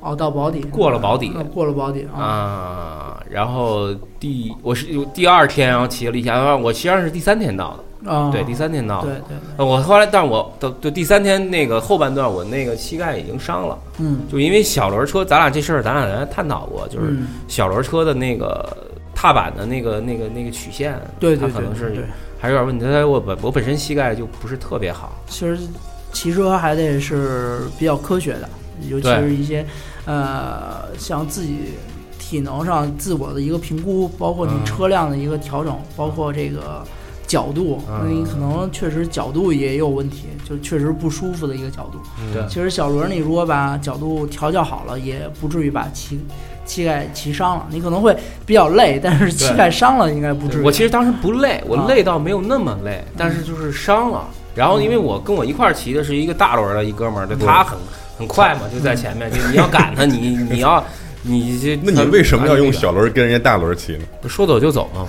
[0.00, 1.30] 哦，到保底，过了保底。
[1.32, 9.08] 那过了保底啊，啊，然后第我是第二天然后骑了一下，我实际上是第三天到的，啊，对，第三天到的。
[9.08, 17.28] 对对，呃我后来，但是我的就第三天那个后半段，我那个膝盖已经伤了，嗯，就因为小轮车，咱俩这事儿咱俩原来探讨过，就是嗯。
[17.46, 18.76] 小轮车的那个
[19.22, 22.02] 踏板的那个那个那个曲线，对对对它可能是对，
[22.40, 22.84] 还是有点问题。
[22.84, 25.56] 但是我本我本身膝盖就不是特别好，其实
[26.12, 28.48] 骑车还得是比较科学的，
[28.88, 29.64] 尤其是一些
[30.06, 31.56] 呃，像自己
[32.18, 34.64] 体能上自我的一个评估，包括你嗯。
[34.64, 36.84] 车辆的一个调整，包括这个
[37.24, 38.00] 角度，嗯。
[38.02, 42.00] 那你可能确实角度也有问题，就确实不舒服的一个角度。
[42.34, 42.44] 对。
[42.48, 46.18] 其实小轮你如果把角度调教好了，也不至于把膝
[46.64, 47.66] 膝盖骑伤了。
[47.70, 50.62] 你可能会比较累，但是膝盖伤了应该不至于。
[50.62, 54.26] 我其实当时不累，我累倒没有那么累，但是就是伤了。
[54.54, 57.78] 然后因为我跟我一块儿骑的是一个大轮的一哥们儿，就他很
[58.18, 60.84] 很快嘛，就在前面，就你要赶他，你你要
[61.22, 64.04] 你这，那你为什么要用小轮跟人家大轮骑呢？
[64.28, 65.06] 说走就走嘛？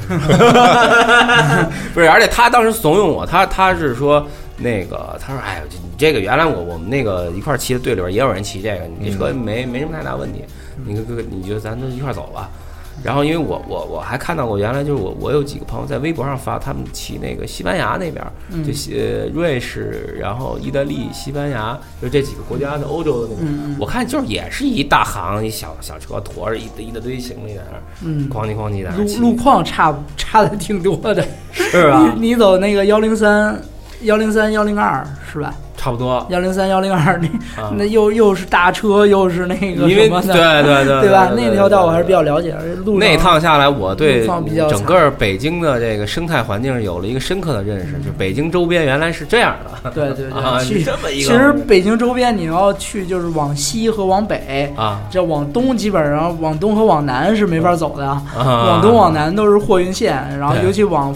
[1.94, 10.46] 不是，而且他当时怂恿我，他他是说那个，他说哎，你这个原来我我们那个一块骑的队里边也有人骑这个，你这车没没什么太大问题，
[10.86, 12.50] 你哥哥你就咱都一块儿走吧。
[13.04, 23.46] 然后因为我我我还看到过，原来就是我我有几个朋友在微博上发，他们骑那个西班牙那边，嗯就西呃瑞士，然后意大利、西班牙，就这几个国家的欧洲的那种。
[23.48, 32.14] 嗯嗯我看就是也是一大行一小小车，驮着一一大堆行李在那儿，嗯，哐叽哐叽在那儿路路况差差的挺多的，是吧？
[32.22, 33.60] 你你走那个幺零三、
[34.04, 35.54] 幺零三、幺零二是吧？
[35.76, 36.26] 差不多。
[36.30, 40.22] 幺零三、幺零二，那啊，那又又是大车，又是那个对的，
[40.64, 41.30] 对对 对吧？
[41.36, 44.26] 那条道我还是比较了解，而且路那趟下来，我对
[44.70, 49.92] 整个北京的这个生态环境有了一个深刻的认识，就北京周边原来是这样的。
[49.92, 55.02] 对对啊，对，去 这么一个其实北京周边你要去就是往西和往北，啊。
[55.12, 61.14] 这往东基本上往东和往南是没法走的，啊，往东往南都是货运线，然后尤其往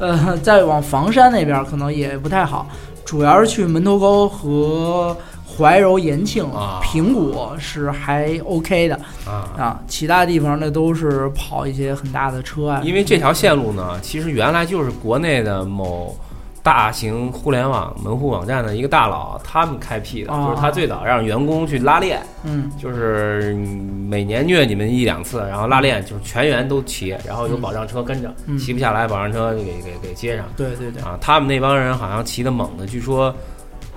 [0.00, 2.66] 呃再往房山那边可能也不太好，
[3.04, 9.52] 主要是去门头沟和怀柔、延庆、啊平谷是还 OK 的啊。
[9.56, 16.16] 啊，其他地方那都是跑一些很大的车啊，因为这条线路呢，其实原来就是国内的某
[16.62, 22.70] 大型互联网门户网站的一个大佬他们开辟的，啊就是他最早让员工去拉练，嗯。
[22.78, 28.58] 就是每年虐你们一两次，然后拉练就是全员都骑，然后有保障车跟着，嗯。
[28.58, 30.44] 骑不下来保障车给给给接上。
[30.56, 33.34] 对对对，啊，他们那帮人好像骑的猛的，据说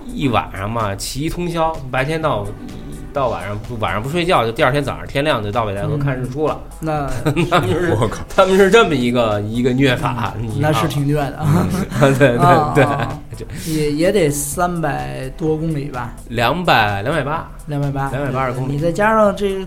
[0.06, 2.46] 一晚上嘛骑一通宵，白天到
[3.14, 6.60] 到晚上不晚上不睡觉，就第二天早上天亮就到北戴河嗯看日出了。
[6.80, 7.08] 那
[7.50, 11.46] 他们是我靠，他们是这么一个一个虐法，你那是啊挺虐的，
[12.18, 18.74] 对对啊对也也得三百多公里吧，两百两百八，两百八，两百八十公里。
[18.74, 19.66] 你再加上这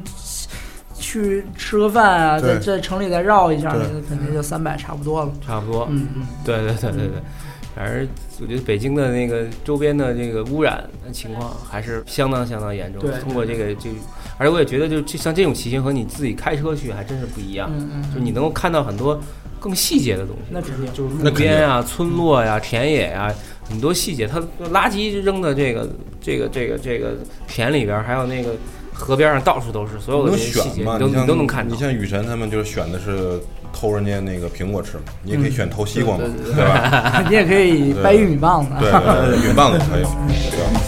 [0.99, 5.31] 去吃个饭啊，在在城里再绕一下，那个肯定就三百差不多了。
[5.47, 5.87] 差不多。
[5.91, 7.23] 嗯嗯，对对对对对，
[7.77, 8.09] 反正
[8.41, 13.03] 我觉得北京的那个周边的这个污染的情况还是相当相当严重。
[13.03, 13.91] 对通过这个这，
[14.39, 17.71] 而且我也觉得，就就像这种骑行和你自己开车去还真是不一样。
[17.71, 19.21] 嗯嗯，就你能够看到很多
[19.61, 23.31] 更细节的东西，那肯定就是路边啊、村落呀、田野呀，
[23.69, 24.27] 很多细节。
[24.27, 24.41] 它
[24.73, 25.87] 垃圾扔的这个、
[26.19, 27.15] 这个、这个、这个
[27.47, 28.55] 田里边儿，还有那个
[28.91, 31.79] 河边上，到处都是，所有的这些细节，你都你都能看到你。
[31.79, 33.39] 像雨辰他们就是选的是
[33.79, 37.23] 偷人家那个苹果吃嘛，你也可以选偷西瓜嘛，对对对吧？
[37.29, 38.71] 你也可以掰玉米棒子。
[38.81, 40.03] 对对，对， 云棒子可以，
[40.51, 40.81] 对吧？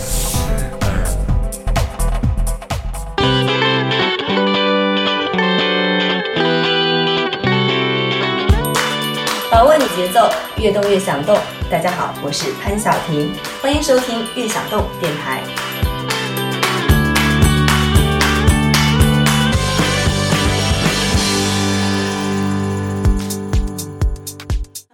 [9.50, 11.36] 把握你节奏，越动越想动。
[11.70, 15.42] 大家好，我是潘晓婷，欢迎收听越想动电台。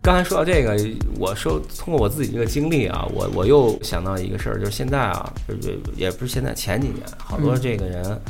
[0.05, 0.79] 刚才说到这个，
[1.19, 8.21] 我说通过我自己这个经历啊，我我又想到一个事儿，就是现在啊，就是也不是现在，前几年好多这个人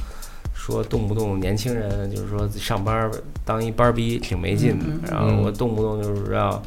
[0.55, 3.11] 说动不动年轻人就是说上班
[3.45, 6.63] 当一班儿逼挺没劲的嗯，然后我动不动就是要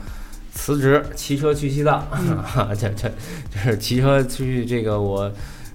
[0.54, 2.06] 辞职骑车去西藏，
[2.78, 3.10] 这这
[3.50, 5.32] 就是骑车出去这个我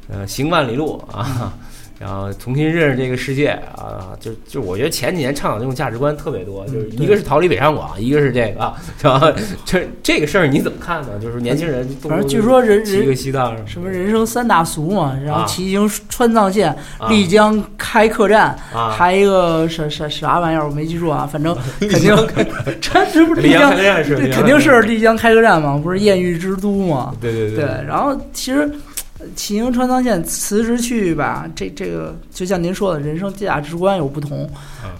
[0.09, 1.57] 呃行万里路啊。
[2.03, 9.33] 然后重新认识这个世界啊，就就我觉得前几年倡导这种价值观特别多，就是一个是逃离北上广，一个是这个啊，然后
[9.65, 11.11] 这这个事儿你怎么看呢？
[11.21, 15.47] 就是年轻人反正据说人人西藏什么人生三大俗嘛，然后啊。
[15.47, 17.09] 骑行川藏线、啊。
[17.09, 22.17] 丽江开客栈，啊，还一个啥啥啥玩意儿我没记住啊，反正 肯定
[22.81, 27.15] 这这 不是丽江肯定是丽江开客栈嘛，不是艳遇之都嘛？
[27.21, 27.53] 对对。
[27.53, 28.69] 对，然后其实，
[29.35, 34.49] 骑行川藏线辞职去吧，这这个就像您说的，人生价值观有不同。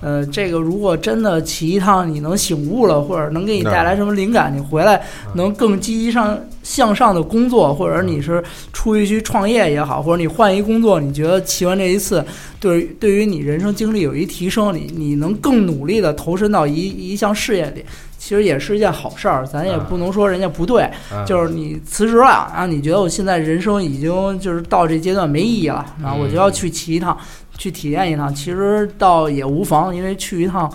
[0.01, 5.01] 呃，这个如果真的骑一趟，你能醒悟了，或者能给你带来什么灵感，你回来
[5.35, 8.43] 能更积极上向上的工作，或者你是
[8.73, 12.25] 出去去创业也好，或者你换一工作，你觉得骑完这一次，
[12.59, 17.85] 对对于你人生经历有一提升，你你能更努力的投身到一一项事业里，
[18.23, 19.45] 其实也是一件好事儿。
[19.45, 27.19] 咱也不能说人家不对，啊就是你辞职了，然后你觉得我现在人生已经就是到这阶段没意义了，然后我就要去骑一趟，
[27.59, 30.73] 去体验一趟，其实倒也无妨，因为去一趟。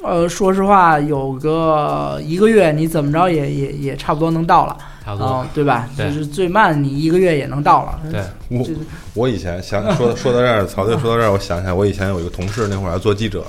[0.00, 5.48] 呃，说实话，有个一个月，你怎么着也也也差不多能到了，差不多啊、。
[5.52, 5.88] 对吧？
[5.96, 7.98] 对就是最慢你一个月也能到了。
[8.10, 8.64] 对，我
[9.14, 13.44] 我以前想说说到这儿，曹队说到这儿，我想起来，我以前有一个同事，那会儿还做记者，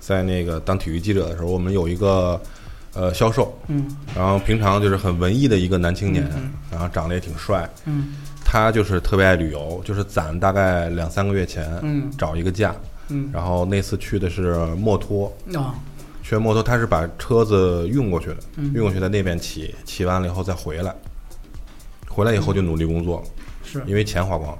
[0.00, 2.40] 在那个当体育记者的时候，我们有一个
[2.94, 3.86] 呃销售，嗯。
[4.14, 8.14] 然后平常就是很文艺的一个男青年，嗯然后长得也挺帅，嗯。
[8.44, 12.10] 他就是特别爱旅游，就是攒大概两三个月前，嗯。
[12.18, 12.74] 找一个假，
[13.08, 13.30] 嗯。
[13.32, 15.74] 然后那次去的是墨脱，啊
[16.22, 18.72] 去墨脱他是把车子运过去的，嗯。
[18.74, 20.94] 运过去在那边骑，骑完了以后再回来，
[22.08, 23.24] 回来以后就努力工作，
[23.64, 23.82] 是。
[23.86, 24.58] 因为钱花光了。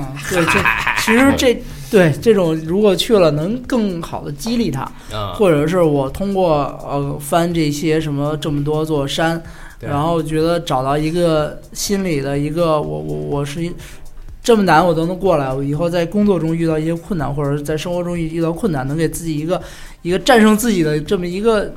[0.00, 0.62] 啊，对，这
[1.06, 4.82] 其实这对这种如果去了，能更好的激励他，
[5.12, 9.40] 啊，或者是我通过呃翻这些什么这么多座山，
[9.78, 13.72] 然后觉得找到一个心里的一个我我我是一
[14.42, 19.62] 这么难我都能过来，我以后在工作中遇到一些困难，或者是在生活中遇遇到困难，能给自己一个
[20.02, 21.72] 一个战胜自己的这么一个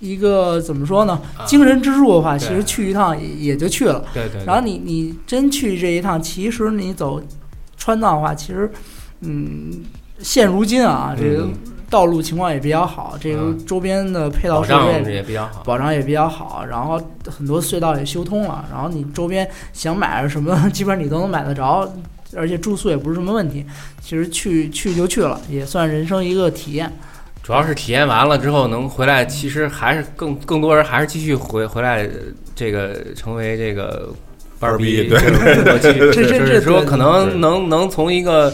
[0.00, 1.20] 一个怎么说呢？
[1.38, 4.04] 啊精神支柱的话，其实去一趟也也就去了。
[4.12, 7.22] 对对，然后你你真去这一趟，其实你走
[7.82, 8.70] 川藏的话，其实
[9.22, 9.82] 嗯，
[10.20, 11.52] 现如今啊，这个嗯
[11.90, 15.64] 道路情况也比较好，这个嗯周边的配套设备也比较好。
[15.64, 21.92] 保障也比较好，然后很多隧道也修通了，然后你周边想买什么，基本上你都能买得着，
[22.36, 23.66] 而且住宿也不是什么问题。
[24.00, 26.92] 其实去去就去了，也算人生一个体验。
[27.42, 32.10] 主要是体验完了之后能回来，其实还是更更多人还是继续回回来，呃
[32.54, 34.08] 这个成为这个
[34.62, 35.18] 班儿逼，对
[35.82, 38.52] 这这就是说这可能能能从一个。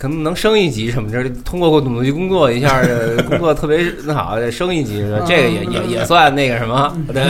[0.00, 7.20] 可能能升一级什么之类的，通过努力工作一下，呃工作特别那好，升一级，这个也也也算那个什么，对。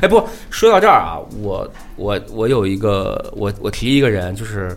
[0.00, 4.74] 哎，不，说到这儿啊，我我我有一个，我我提一个人，就是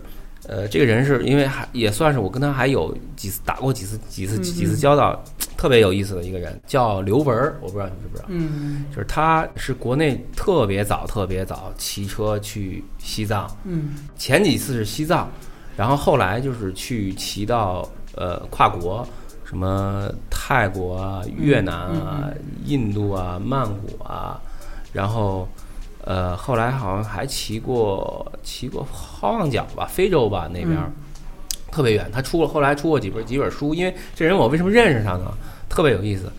[0.48, 5.18] 呃，这个人是因为还也算是我跟他还有几次打过几次几次几次交道，
[5.56, 8.84] 特别有意思的一个人，叫刘文儿，我不知道你知不知道，嗯。
[8.90, 13.94] 就是他是国内特别早特别早骑车去西藏，嗯。
[14.16, 15.30] 前几次是西藏，
[15.76, 19.06] 然后后来就是去骑到呃跨国，
[19.44, 22.30] 什么泰国啊、越南啊、
[22.66, 24.38] 印度啊、曼谷啊，
[24.92, 25.48] 然后
[26.04, 30.90] 呃后来好像还骑过骑过好望角吧，非洲吧那边儿。
[31.70, 35.32] 特别远，他出了后来出过几本几本书，因为这人我为什么认识他呢？
[35.68, 36.30] 特别有意思。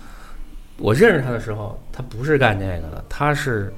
[0.77, 3.73] 我认识他的时候，他不是干这个的，他是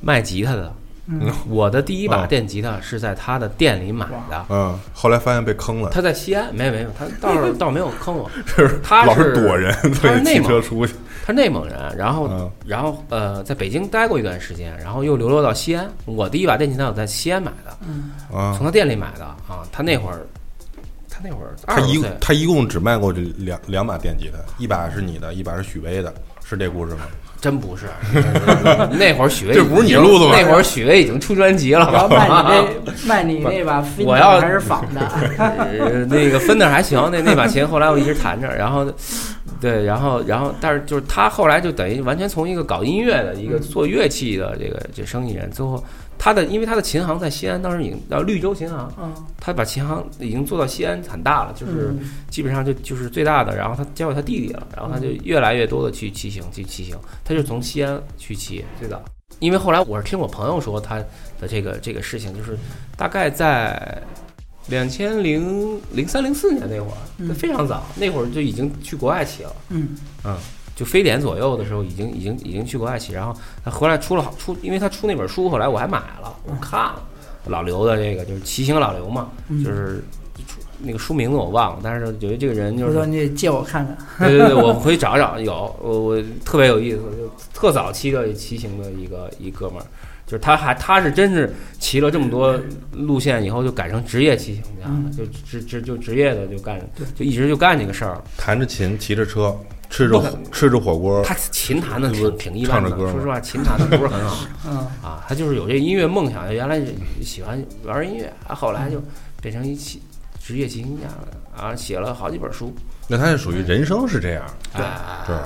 [0.00, 0.72] 卖吉他的。
[1.08, 4.44] 嗯我的第一把哦电吉他是在他的店里买的。
[4.48, 10.94] 嗯，后来发现被坑了，他在西安，没有没有，他倒是倒没有坑我，是他老是是躲人，他所以骑是内蒙车出去。
[11.26, 15.90] 他是内蒙人，然后、嗯然后呃，在北京待过一段时间，然后又流落到西安。
[16.04, 18.12] 我第一把电吉他我在西安买的，嗯
[18.56, 19.66] 从，他店里买的啊。
[19.72, 20.20] 他那会儿，
[21.10, 26.14] 他那会儿他一他一共只卖过这两两把电吉他，一把是你的，一把是许巍的，
[26.44, 27.00] 是这故事吗？
[27.40, 27.86] 真不是。
[28.96, 35.00] 那会儿许巍这不是你录的吗那会儿许巍已经出专辑了，我要卖你那 卖你那把飞我要还是仿的，
[35.36, 38.86] 呃，那个分的还行，那那把琴后来我一直弹着，然后，
[39.60, 45.82] 对，然后然后，但是就是他后来就等于完全从一个搞音乐的一个做乐器的这个这生意人，最后
[46.18, 52.10] 他的因为他的琴行在西安，当时已经到绿洲琴行，嗯，他把琴行已经做到西安很大了，就是嗯。
[52.28, 56.94] 基本上就就是最大的，然后他交给他弟弟了，然后他就越来越多的去骑行去骑行，
[57.24, 59.02] 他就从西安去骑最早，
[59.38, 60.96] 因为后来我是听我朋友说他
[61.40, 62.58] 的这个这个事情，就是
[62.94, 64.02] 大概在
[64.68, 67.34] 两千零零三零四年那会儿，嗯。
[67.34, 69.88] 非常早，那会儿就已经去国外骑了，嗯。
[70.74, 77.02] 就非典左右的时候，已经已经已经去国外骑，然后他回来出了好出，因为他出那本书，后来我还买了，我看了
[77.46, 79.64] 老刘的这个就是骑行老刘嘛，嗯。
[79.64, 80.04] 就是
[80.46, 83.96] 出那个书名字我忘了，但是觉得这个人就是，回头你得借我看看。
[84.28, 89.86] 对对对，我回去找找，有我我特别有意思，就特早期的骑行的一个一哥们儿。
[90.26, 92.60] 就是他还他是真是骑了这么多
[92.92, 98.20] 路线以后就改成职业骑行家了，嗯就职职就职业的就干对就一直就干这个事儿。
[98.36, 99.56] 弹着琴，骑着车，
[99.88, 105.24] 吃着吃着火锅，他琴弹的挺挺一般的，唱着歌说实话，琴弹的不是很好 嗯，啊。
[105.28, 106.80] 他就是有这音乐梦想，原来
[107.22, 109.00] 喜欢玩音乐，啊，后来就
[109.40, 110.02] 变成一骑
[110.42, 112.74] 职业骑行家了啊，写了好几本书。
[113.06, 114.84] 那他是属于人生是这样，对
[115.26, 115.36] 对，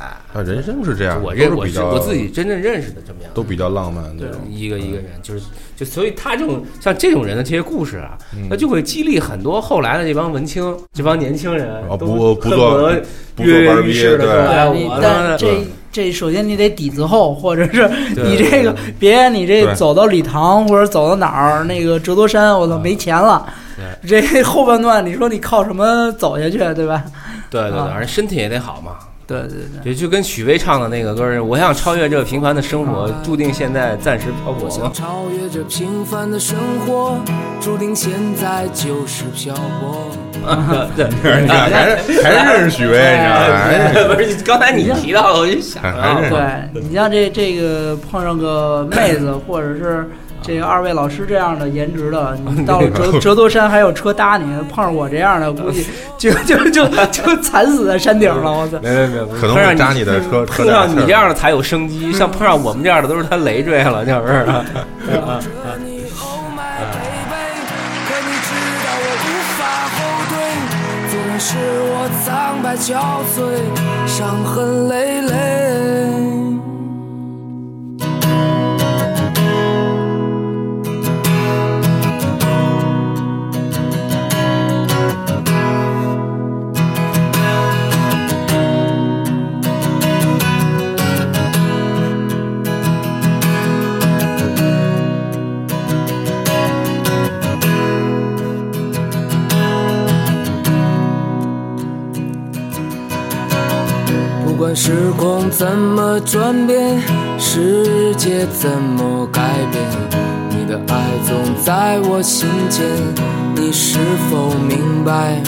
[0.00, 5.42] 啊，人生是这样，我认我是比较我自己真正认识的这么样都比较浪漫，对一个一个人，就是
[5.76, 8.46] 就所以他这种像这种人的这些故事啊，嗯。
[8.48, 13.02] 那就会激励很多后来的这帮文青、这帮年轻人啊，都不不恨做得
[13.36, 23.46] 不跃跃做班儿逼，欲试的说对，但这这首先你得底子厚，或者是 你这个别你这走到礼堂或者走到哪儿那个折多山，我操没钱了，
[24.06, 27.04] 这后半段你说你靠什么走下去，对吧？
[27.50, 28.92] 对对对，而且身体也得好嘛。
[29.30, 34.70] 对对对，就就跟许巍唱的那个歌儿，我想超越这平凡的生活，注定现在暂时漂泊我。
[34.70, 37.16] 想超越这平凡的生活，
[37.60, 40.10] 注定现在就是漂泊。
[40.96, 41.06] 对，
[41.42, 43.58] 你看还是还是认识许巍，你知道吗？
[43.58, 50.08] 还是不是刚才你提到了，我就想啊，对你像这这个碰上个妹子，或者是
[50.42, 55.86] 这个二位老师这样的颜值的，你 到了折 折多山还有车搭你，碰上我这样的，估计
[56.18, 58.78] 就就就就惨死在山顶了，我操！
[58.82, 64.64] 没没没，可能碰上会扎你的车车碰上你这样的才有生机，像碰上我们这样的都是他累赘了，就是啊啊
[65.04, 67.60] 着你，Oh my baby，
[68.08, 68.50] 可你知
[68.84, 69.28] 道我无
[69.58, 69.60] 法
[69.94, 69.98] 后
[70.30, 70.32] 退，
[71.10, 71.48] 纵然是
[71.92, 72.88] 我苍白憔
[73.36, 73.38] 悴，
[74.06, 76.19] 伤痕累累。
[104.74, 107.00] 时空怎么转变，
[107.38, 109.40] 世界怎么改
[109.72, 109.82] 变，
[110.48, 112.86] 你的爱总在我心间，
[113.54, 113.98] 你是
[114.30, 115.42] 否明白？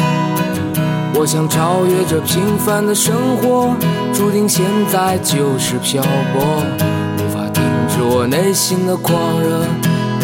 [1.14, 3.75] 我想超越这平凡的生活，
[4.12, 6.03] 注定现在就是漂
[6.33, 6.62] 泊，
[7.18, 9.64] 无法停止我内心的狂热，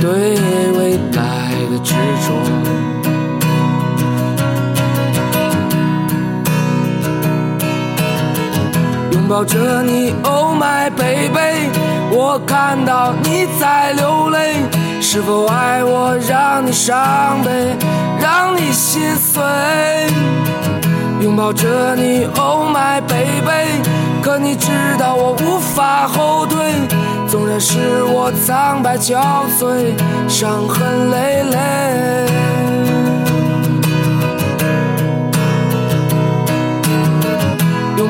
[0.01, 0.35] 对
[0.77, 2.98] 未来的执着。
[9.29, 11.69] 拥抱着你，Oh my baby，
[12.11, 14.55] 我看到你在流泪，
[15.03, 16.97] 是否爱我让你伤
[17.45, 17.77] 悲，
[18.19, 19.43] 让你心碎？
[21.21, 23.83] 拥抱着你，Oh my baby，
[24.23, 26.59] 可你知道我无法后退，
[27.29, 29.21] 纵然是我苍白憔
[29.61, 29.93] 悴，
[30.27, 32.38] 伤痕累累。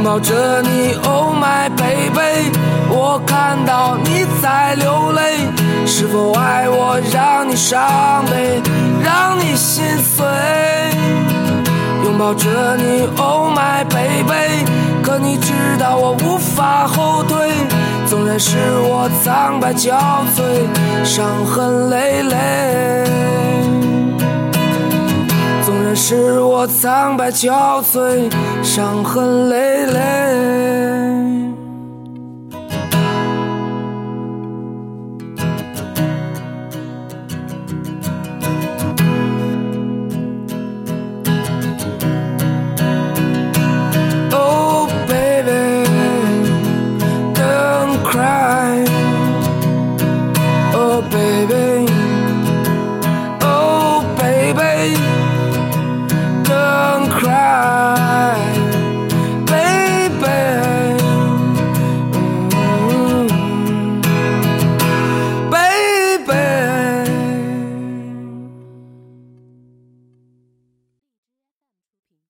[0.09, 2.51] 抱着你，Oh my baby，
[2.89, 5.37] 我看到你在流泪，
[5.85, 8.63] 是否爱我让你伤悲，
[9.05, 10.25] 让你心碎？
[12.03, 14.65] 拥抱着你，Oh my baby，
[15.03, 17.51] 可你知道我无法后退，
[18.07, 19.93] 纵然是我苍白憔
[20.35, 23.05] 悴，伤痕累累。
[26.01, 28.33] 使我苍白憔悴，
[28.63, 30.28] 伤痕累累。